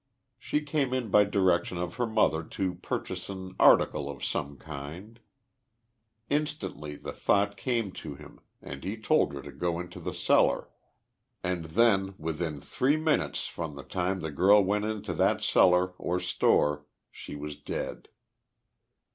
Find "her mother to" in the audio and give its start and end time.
1.97-2.73